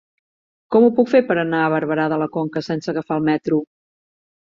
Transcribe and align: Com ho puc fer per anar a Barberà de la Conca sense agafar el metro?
Com 0.75 0.85
ho 0.85 0.93
puc 0.99 1.11
fer 1.11 1.19
per 1.27 1.35
anar 1.41 1.59
a 1.65 1.67
Barberà 1.73 2.05
de 2.13 2.17
la 2.21 2.27
Conca 2.37 2.63
sense 2.69 2.91
agafar 2.95 3.19
el 3.21 3.29
metro? 3.29 3.61